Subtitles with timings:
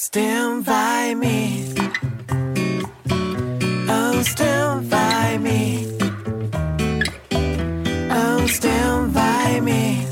[0.00, 1.74] Stand by me.
[3.88, 5.88] Oh, stand by me.
[8.08, 10.06] Oh, stand by me.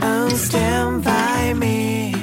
[0.00, 2.14] Oh, stand by me.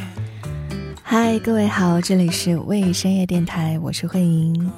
[1.06, 4.72] Hi,，各位好，这里是未深夜电台，我是慧莹。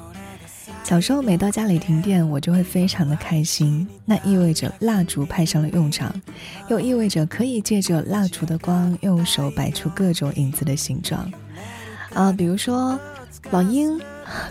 [0.82, 6.12] 小时候每到家里停电，我就会非常的开心，那意味着蜡烛派上了用场，
[6.68, 11.30] 又意味着可以借着蜡烛的光，用手摆出各种影子的形状，
[12.12, 12.98] 啊，比如说
[13.52, 14.00] 老鹰、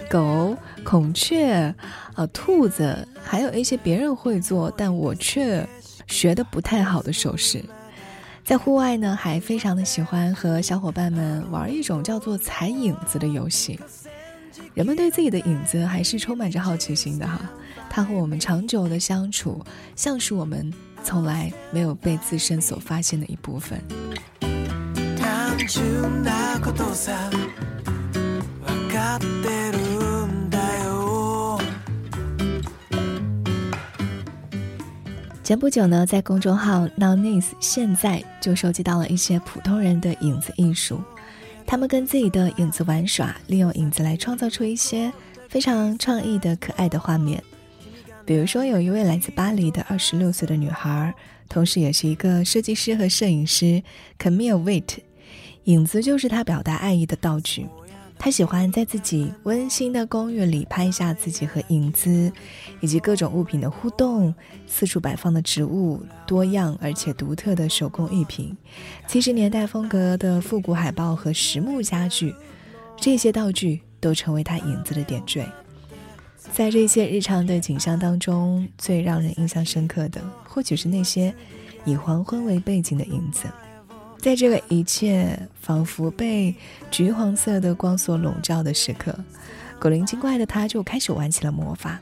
[0.09, 1.75] 狗、孔雀、
[2.13, 5.67] 啊兔子，还有一些别人会做但我却
[6.07, 7.61] 学的不太好的手势。
[8.45, 13.79] 在户外呢，还非常的喜欢和小伙伴们玩一种叫做踩影子的游戏。
[14.74, 17.40] 人们对自己的影子还是充满着好奇心的哈，
[17.88, 19.64] 它和我们长久的相处，
[19.96, 23.80] 像是我们从来没有被自身所发现的一部分。
[25.16, 27.30] 単純なことさ
[28.64, 29.78] わかってる
[30.26, 31.60] んだよ
[35.42, 41.00] 前不久呢，在公众号 Now Nice 现在就收集到了一些普通人的影子艺术。
[41.69, 45.13] 他们跟自己的影子玩耍，利用影子来创造出一些
[45.49, 47.43] 非常创意的可爱的画面。
[48.25, 51.13] 比如说，有一位来自巴黎的二十六岁的女孩，
[51.47, 53.83] 同时也是一个设计师和摄影师
[54.17, 54.97] Camille Wait，
[55.65, 57.67] 影子就是她表达爱意的道具。
[58.21, 62.29] 他喜欢在自己温馨的公寓里拍下自己和影子
[62.81, 64.35] 以及各种物品的互动，
[64.67, 68.55] 四处摆放的植物，多样而且独特的手工艺品，
[69.07, 72.35] 七十年代风格的复古海报和实木家具，
[72.97, 75.47] 这些道具都成为他影子的点缀。
[76.51, 81.33] 在这些日常的景象当中，最让人印象深刻的，或许是那些
[81.85, 83.45] 以黄昏为背景的影子。
[84.21, 86.53] 在这个一切仿佛被
[86.91, 89.17] 橘黄色的光所笼罩的时刻，
[89.79, 91.99] 古灵精怪的他就开始玩起了魔法。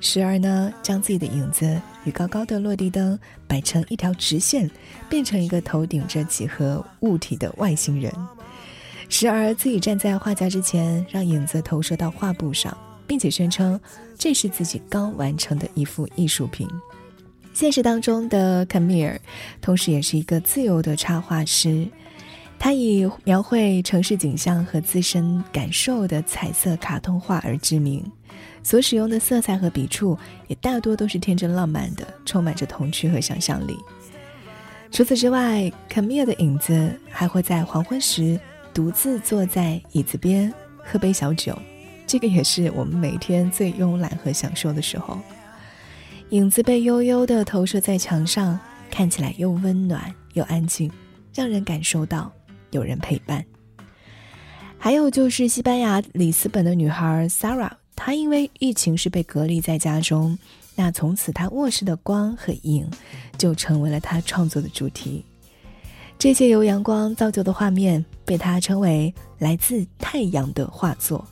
[0.00, 3.16] 时而呢，将自己的影子与高高的落地灯
[3.46, 4.68] 摆成一条直线，
[5.08, 8.10] 变成一个头顶着几何物体的外星人；
[9.08, 12.76] 时而自己站在画架之前，让影子投射到画布上，
[13.06, 13.78] 并且宣称
[14.18, 16.66] 这是自己刚完成的一幅艺术品。
[17.52, 19.20] 现实当中的卡米尔，
[19.60, 21.86] 同时也是一个自由的插画师。
[22.58, 28.04] 他以描绘城市景象和自身感受的彩色卡通画而知名，
[28.62, 30.16] 所使用的色彩和笔触
[30.46, 33.76] 也大多都是天真浪漫的，充满着童趣和想象力。
[34.92, 38.38] 除此之外，卡米尔的影子还会在黄昏时
[38.74, 40.52] 独自坐在椅子边
[40.84, 41.58] 喝杯小酒，
[42.06, 45.18] 这个也是我们每天最慵懒和享受的时候。
[46.30, 48.56] 影子被悠悠地投射在墙上，
[48.88, 50.88] 看起来又温暖又安静，
[51.34, 52.32] 让人感受到
[52.70, 53.44] 有人陪伴。
[54.78, 60.38] 还有就是西班牙里斯本的女孩 Sarah，她因为疫情是被隔离在家中，
[60.76, 62.88] 那从此她卧室的光和影
[63.36, 65.24] 就成为了她创作的主题。
[66.16, 71.26] 这些由阳光造就的画面被她称为来自太阳的画作。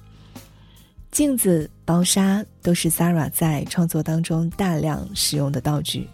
[1.19, 6.07] 镜子、薄纱都是 Sara 在创作当中大量使用的道具。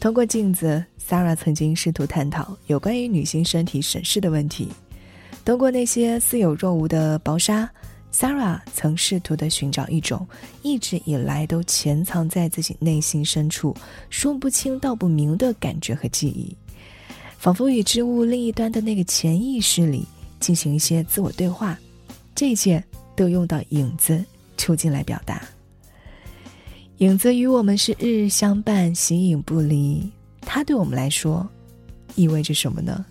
[0.00, 4.66] 通过镜子，Sara 曾经试图探讨有关于女性身体审视的问题；
[5.44, 7.70] 通过那些似有若无的薄纱
[8.12, 10.26] ，Sara 曾试图的寻找一种
[10.62, 13.72] 一直以来都潜藏在自己内心深处、
[14.08, 16.52] 说不清道不明的感觉和记忆，
[17.38, 20.04] 仿佛与织物另一端的那个潜意识里
[20.40, 21.78] 进行一些自我对话。
[22.34, 22.82] 这一切。
[23.16, 24.24] 都用到影子
[24.60, 25.42] 处境来表达。
[26.98, 30.12] 影子与我们是日日相伴，形影不离。
[30.42, 31.48] 它对我们来说
[32.14, 33.06] 意味着什么呢？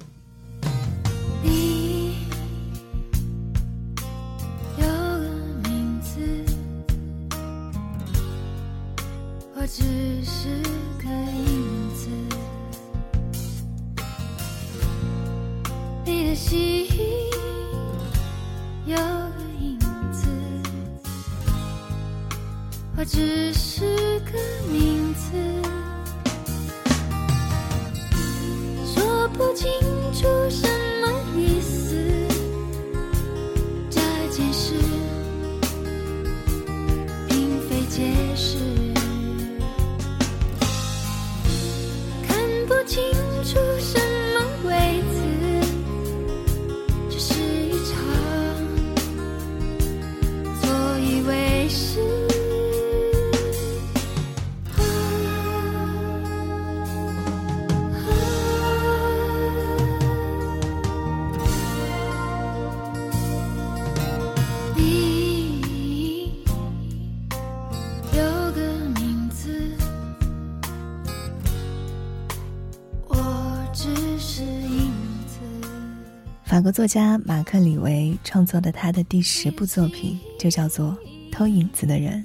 [76.80, 80.92] 作家马克·李维创作的他的第十部作品就叫做
[81.30, 82.24] 《偷影子的人》。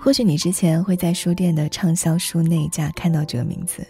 [0.00, 3.86] 或许你之前会在书店的畅销书那一架看到这个名字。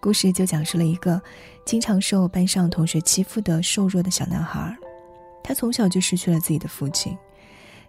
[0.00, 1.20] 故事就讲述了一个
[1.64, 4.72] 经常受班上同学欺负的瘦弱的小男孩，
[5.42, 7.18] 他从小就失去了自己的父亲，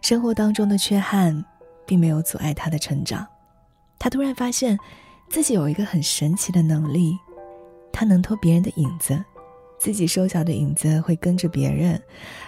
[0.02, 1.46] 生活当中的缺憾
[1.86, 3.24] 并没有阻碍他的成长。
[4.00, 4.76] 他突然发现，
[5.30, 7.16] 自己有一个很神奇的能力，
[7.94, 9.24] 他能偷别人的影子。
[9.80, 12.02] 自己瘦小的影子会跟着别人，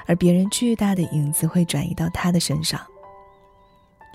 [0.05, 2.79] 而别人巨大的影子会转移到他的身上。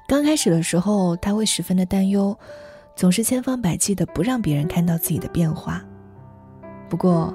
[0.08, 2.36] 刚开始的时候，他会十分的担忧，
[2.94, 5.82] 总是千方百计的不让别人看到自己的变化。
[6.88, 7.34] 不过，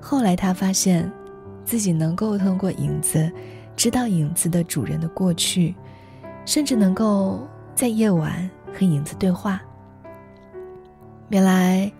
[0.00, 1.10] 后来他发现，
[1.64, 3.30] 自己能够通过影子，
[3.76, 5.74] 知道影子的主人的过去，
[6.44, 9.62] 甚至能够在夜晚和影子对话。
[11.28, 11.92] 原来，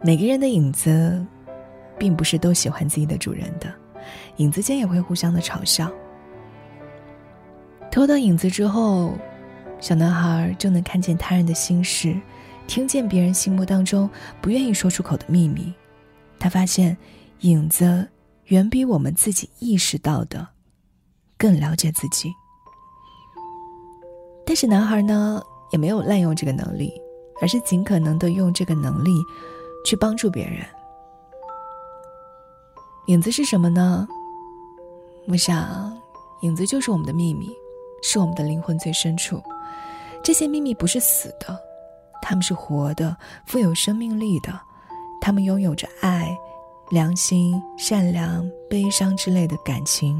[0.00, 1.26] 每个人的影子。
[1.98, 3.72] 并不是都喜欢自己的主人的，
[4.36, 5.90] 影子间也会互相的嘲笑。
[7.90, 9.14] 偷到影子之后，
[9.80, 12.18] 小男孩就能看见他人的心事，
[12.66, 14.08] 听见别人心目当中
[14.40, 15.72] 不愿意说出口的秘密。
[16.38, 16.96] 他发现，
[17.40, 18.06] 影子
[18.46, 20.46] 远比我们自己意识到的
[21.38, 22.30] 更了解自己。
[24.44, 25.42] 但是男孩呢，
[25.72, 26.92] 也没有滥用这个能力，
[27.40, 29.10] 而是尽可能的用这个能力
[29.84, 30.64] 去帮助别人。
[33.06, 34.06] 影子是什么呢？
[35.28, 35.96] 我想，
[36.40, 37.48] 影子就是我们的秘密，
[38.02, 39.40] 是我们的灵魂最深处。
[40.24, 41.56] 这些秘密不是死的，
[42.20, 43.16] 他们是活的，
[43.46, 44.52] 富有生命力的。
[45.20, 46.36] 他们拥有着爱、
[46.90, 50.18] 良心、善良、悲伤之类的感情。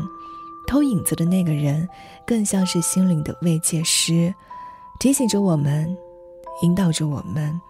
[0.69, 1.89] 偷影子的那个人，
[2.25, 4.33] 更像是心灵的慰藉师，
[5.01, 5.97] 提醒着我们，
[6.63, 7.61] 引导着我们，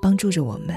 [0.00, 0.74] 帮助着我们。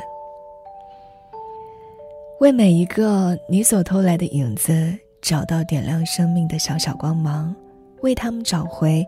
[2.39, 7.53] 为每一个你所偷来的影子找到点亮生命的小小光芒，
[8.01, 9.05] 为他们找回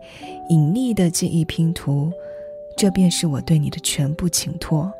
[0.50, 2.12] 隐匿的记忆拼图，
[2.76, 4.92] 这便是我对你的全部请托。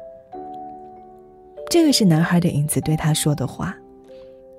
[1.68, 3.76] 这个是男孩的影子对他说的话。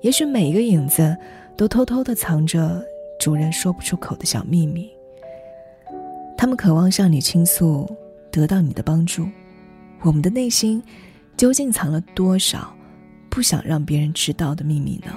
[0.02, 1.16] 也许每一个影子
[1.56, 2.80] 都偷偷的藏着
[3.18, 4.88] 主人说不出口的小秘密，
[6.36, 7.90] 他们渴望向你倾诉，
[8.30, 9.26] 得到你的帮助。
[10.02, 10.80] 我们的内心
[11.36, 12.73] 究竟藏了多少？
[13.34, 15.12] 不想让别人知道的秘密呢？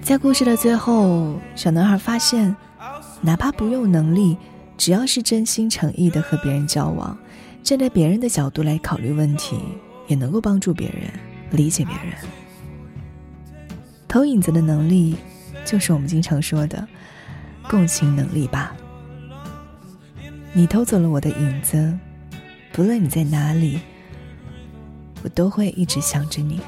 [0.00, 2.54] 在故事的最后，小男孩发现，
[3.20, 4.36] 哪怕不用能力，
[4.78, 7.18] 只要是真心诚意的和别人交往，
[7.64, 9.58] 站在别人的角度来考虑问题，
[10.06, 11.10] 也能够帮助别人，
[11.50, 12.14] 理解别人。
[14.10, 15.14] 偷影子的能力，
[15.64, 16.84] 就是我们经常说的
[17.68, 18.74] 共情能力吧。
[20.52, 21.96] 你偷走了我的影子，
[22.72, 23.78] 不论你在哪里，
[25.22, 26.60] 我都会一直想着你。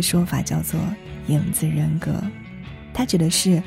[0.00, 0.80] 个说法，叫做
[1.28, 2.10] “影子人格”，
[2.94, 3.62] 它指的是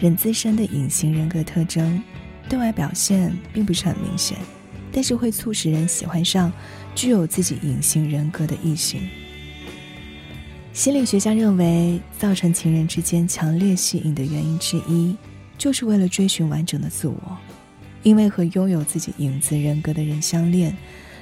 [0.00, 2.02] 人自身的隐形人格特征，
[2.48, 4.36] 对外表现并不是很明显，
[4.90, 6.52] 但是会促使人喜欢上
[6.96, 9.00] 具有自己隐形人格的异性。
[10.72, 15.16] 心理学家认为，造成情人之间强烈吸引的原因之一，
[15.56, 17.38] 就是为了追寻完整的自我，
[18.02, 20.76] 因为和拥有自己影子人格的人相恋，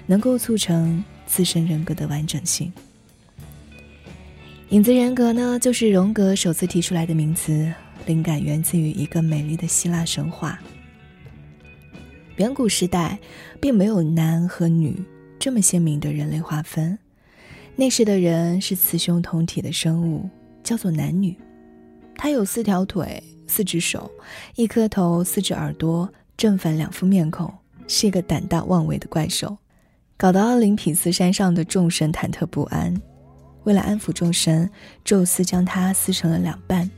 [0.06, 2.72] 能够促成自身人格的完整性。
[4.70, 7.72] 影子人格呢，就是荣格首次提出来的名词，
[8.06, 10.58] 灵感源自于一个美丽的希腊神话。
[12.36, 13.18] 远古时代，
[13.60, 15.00] 并没有男和女
[15.38, 16.98] 这么鲜明的人类划分。
[17.76, 20.28] 那时的人是雌雄同体的生物，
[20.64, 21.36] 叫做男女。
[22.16, 24.10] 他有四条腿、四只手、
[24.56, 27.52] 一颗头、四只耳朵，正反两副面孔，
[27.86, 29.56] 是一个胆大妄为的怪兽，
[30.16, 33.00] 搞得奥林匹斯山上的众神忐忑不安。
[33.64, 34.70] 为了安抚众神，
[35.04, 36.90] 宙斯将他撕成了两半，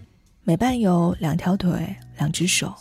[0.45, 2.75] 每半有两条腿、两只手。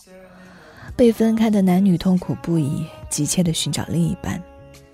[0.95, 4.41] 被分开的男女痛苦不已，急切地寻找另一半。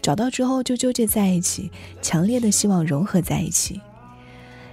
[0.02, 1.70] 找到之后就纠结在一起，
[2.02, 3.80] 强烈的希望融合在一起。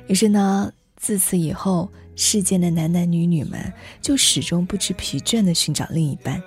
[0.06, 6.42] 于是呢，自此以后，世间的男男女女们就始终不知疲倦的寻找另一半。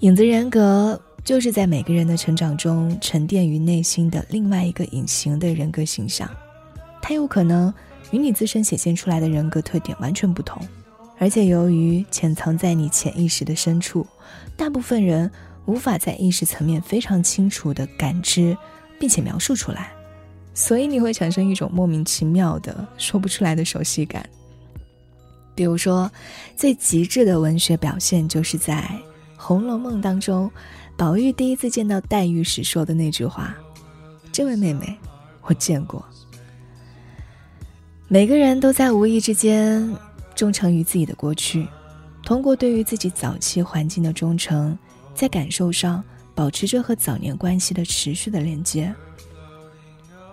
[0.00, 6.30] 影子人格就是在每个人的成长中沉淀于内心的另外一个隐形的人格形象，
[7.08, 7.72] 它有可能
[8.10, 10.60] 与你自身显现出来的人格特点完全不同，
[11.16, 14.06] 而且由于潜藏在你潜意识的深处，
[14.58, 15.30] 大部分人。
[15.64, 18.56] 无法在意识层面非常清楚的感知，
[18.98, 19.92] 并且描述出来，
[20.54, 24.26] 所以你会产生一种莫名其妙的说不出来的熟悉感。
[25.54, 26.10] 比如说，
[26.56, 28.76] 最极致的文学表现就是在
[29.36, 30.50] 《红楼梦》当中，
[30.96, 33.54] 宝玉第一次见到黛玉时说的那句话
[34.32, 34.96] ：“这位妹妹，
[35.42, 36.02] 我见过。”
[38.10, 39.94] 每个人都在无意之间
[40.34, 41.68] 忠诚于自己的过去，
[42.24, 44.76] 通过对于自己早期环境的忠诚。
[45.14, 48.94] 在感受上保持着和早年关系的持续的连接。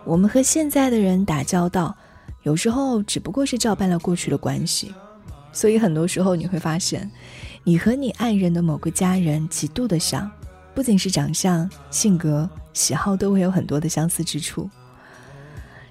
[0.05, 1.93] 我们和现在的人打交道，
[2.43, 4.93] 有时候只不过是照搬了过去的关系，
[5.51, 7.09] 所以很多时候你会发现，
[7.63, 10.29] 你和你爱人的某个家人极度的像，
[10.75, 14.69] 不仅是长相、性格、喜好都会有很多的相似之处。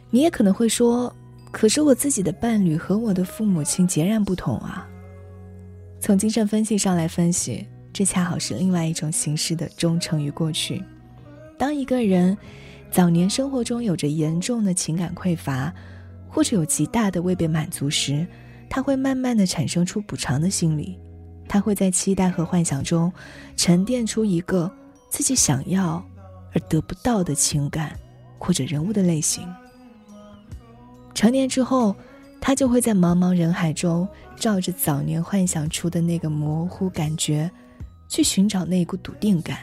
[0.08, 1.12] 你也可能会说，
[1.54, 4.88] 可是我自己的伴侣和我的父母亲截然不同啊。
[6.00, 7.64] 从精神分析上来分析。
[7.92, 10.82] 这恰好是另外一种形式的忠诚于过去。
[11.56, 12.36] 当一个人
[12.90, 15.72] 早年生活中有着严重的情感匮乏，
[16.28, 18.26] 或者有极大的未被满足时，
[18.68, 20.98] 他会慢慢的产生出补偿的心理。
[21.48, 23.12] 他会在期待和幻想中
[23.56, 24.68] 沉淀出一个
[25.08, 26.04] 自己想要
[26.52, 27.96] 而得不到的情感
[28.40, 29.48] 或者人物的类型。
[31.14, 31.94] 成年之后，
[32.40, 34.06] 他就会在茫茫人海中
[34.36, 37.50] 照着早年幻想出的那个模糊感觉。
[38.06, 39.58] 去寻找那一股笃定感，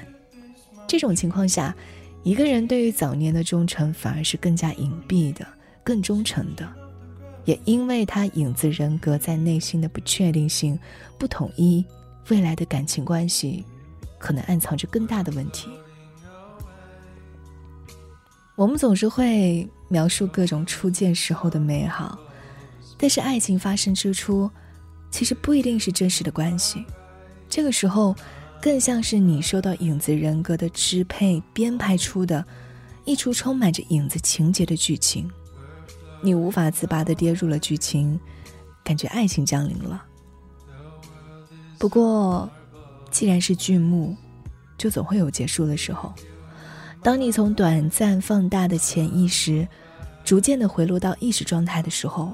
[0.86, 1.74] 这种情况下，
[2.24, 5.48] 一个人对于早年的忠诚反而是更加隐蔽的、
[5.84, 6.68] 更忠诚的，
[7.46, 10.78] 也因为他影子人格在内心的不确定性、
[11.18, 11.86] 不统一，
[12.30, 13.64] 未来的感情关系
[14.18, 15.70] 可能暗藏着更大的问题。
[18.58, 22.18] 我们总是会描述各种初见时候的美好，
[22.98, 24.50] 但是爱情发生之初，
[25.12, 26.86] 其实不一定是真实的关系。
[27.50, 28.16] 这个时候，
[28.62, 32.46] 更像是你受到影子人格的支配编排出的，
[33.04, 35.30] 一出充满着影子情节的剧情，
[36.22, 38.18] 你无法自拔的跌入了剧情，
[38.86, 40.06] 感觉爱情降临了。
[41.78, 42.50] 不过，
[43.10, 44.16] 既然是剧目，
[44.78, 46.14] 就总会有结束的时候。
[47.04, 49.68] 当你从短暂放大的潜意识，
[50.24, 52.32] 逐渐的回落到意识状态的时候，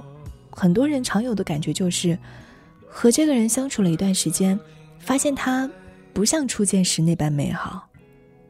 [0.49, 2.17] 很多人常有的感觉就是，
[2.87, 4.59] 和这个人相处了一段时间。
[4.99, 5.69] 发现他
[6.11, 7.87] 不像初见时那般美好，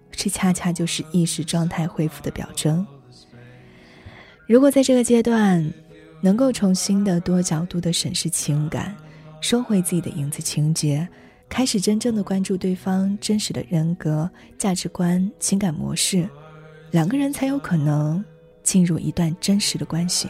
[0.09, 2.83] 这恰恰就是意识状态恢复的表征。
[4.47, 5.71] 如果在这个阶段
[6.19, 8.95] 能够重新的多角度的审视情感，
[9.39, 11.07] 收回自己的影子情节，
[11.48, 16.28] 开始真正的关注对方真实的人格、价值观、情感模式，
[16.90, 18.24] 两个人才有可能
[18.62, 20.28] 进入一段真实的关系。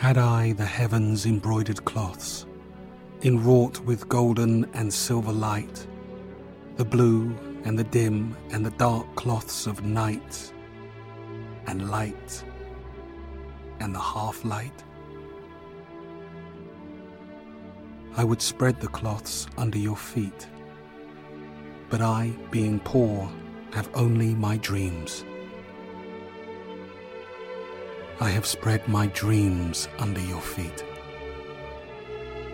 [0.00, 2.44] Had I the heavens embroidered cloths?
[3.24, 5.86] inwrought with golden and silver light,
[6.76, 7.34] the blue
[7.64, 10.52] and the dim and the dark cloths of night
[11.66, 12.44] and light
[13.80, 14.84] and the half light.
[18.18, 20.46] I would spread the cloths under your feet,
[21.90, 23.28] but I, being poor,
[23.72, 25.24] have only my dreams.
[28.20, 30.84] I have spread my dreams under your feet.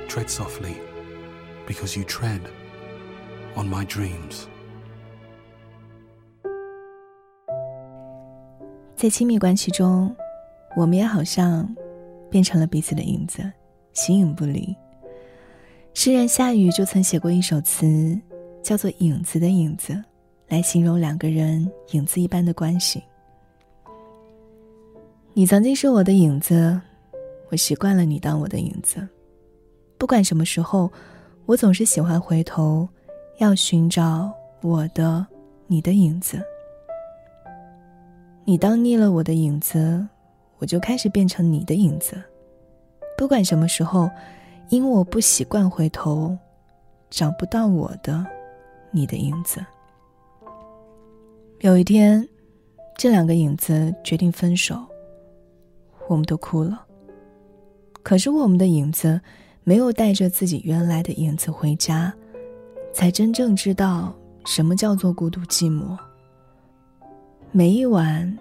[0.09, 0.76] Tread softly,
[1.66, 2.40] because you tread
[3.54, 4.47] on my dreams.
[8.97, 10.14] 在亲密关系中，
[10.76, 11.69] 我们也好像
[12.30, 13.52] 变成了彼此的影子，
[13.92, 14.75] 形影不离。
[15.96, 18.20] 诗人夏雨就曾写过一首词，
[18.62, 19.94] 叫做《影子的影子》，
[20.50, 23.02] 来形容两个人影子一般的关系。
[25.34, 26.80] 你曾经是我的影子，
[27.50, 29.08] 我习惯了你当我的影子。
[29.98, 30.92] 不管什么时候，
[31.46, 32.88] 我总是喜欢回头，
[33.38, 34.30] 要寻找
[34.62, 35.25] 我的、
[35.66, 36.42] 你的影子。
[38.44, 40.06] 你当腻了我的影子，
[40.58, 42.22] 我就开始变成你的影子。
[43.18, 44.10] 不管什么时候，
[44.69, 46.38] 因我不习惯回头，
[47.10, 48.25] 找不到我的、
[48.91, 49.63] 你的影子。
[51.62, 52.27] 有一天，
[52.98, 54.84] 这两个影子决定分手。
[56.07, 56.86] 我们都哭了。
[58.03, 59.19] 可是我们的影子
[59.63, 62.13] 没有带着自己原来的影子回家，
[62.93, 64.13] 才真正知道
[64.45, 65.98] 什么叫做孤独寂寞。
[67.51, 68.38] 每一晚，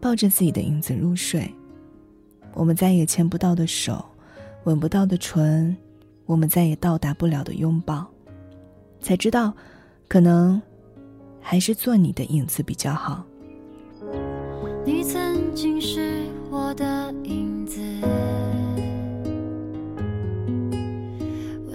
[0.00, 1.50] 抱着自己的影子入睡，
[2.52, 4.04] 我们再也牵不到的手，
[4.66, 5.76] 吻不到的唇，
[6.24, 8.04] 我们再也到达不了的拥抱，
[9.00, 9.54] 才知道，
[10.08, 10.60] 可能
[11.40, 13.24] 还是做你的影子比较好。
[14.84, 17.80] 你曾经是我的影子，
[21.68, 21.74] 我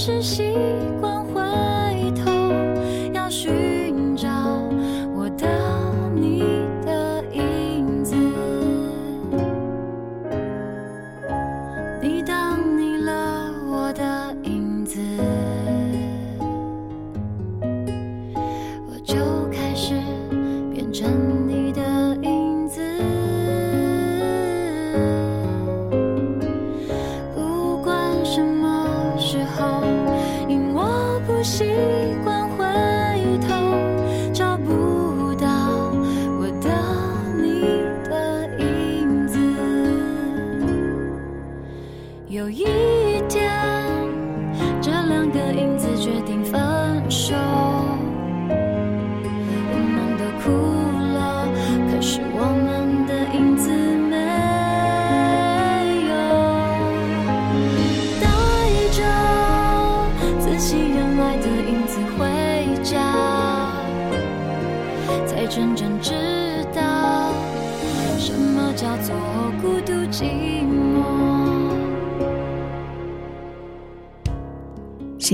[0.00, 0.69] 是心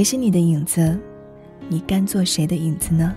[0.09, 0.97] 是你的影子？
[1.69, 3.13] 你甘做谁的影子呢？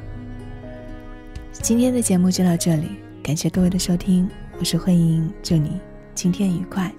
[1.52, 2.88] 今天的节目就到这里，
[3.22, 5.80] 感谢各位的收听，我是慧莹，祝你
[6.16, 6.92] 今天愉快。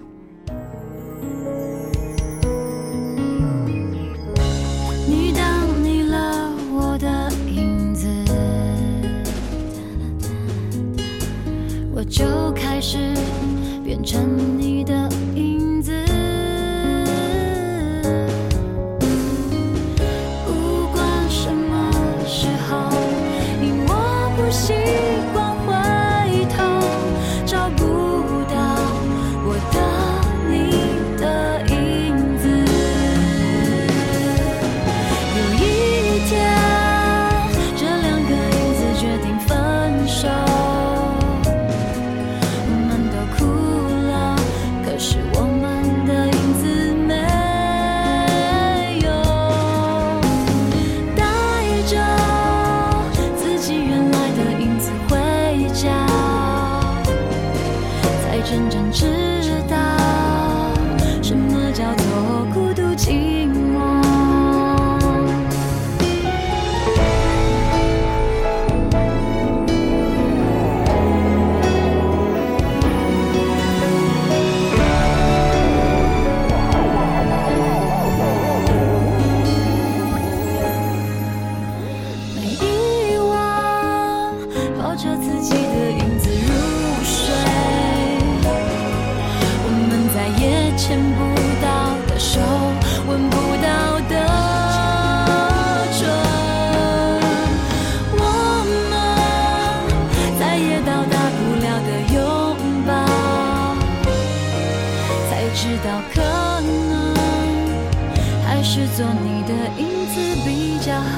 [109.33, 111.15] 你的影子比较好？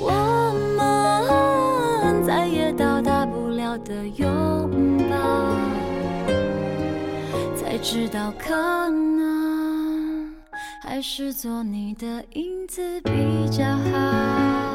[0.00, 0.10] 我
[0.76, 4.28] 们再也到达不了的拥
[5.08, 5.16] 抱，
[7.56, 8.50] 才知道可
[8.90, 10.34] 能
[10.82, 14.73] 还是做你的影子比较好。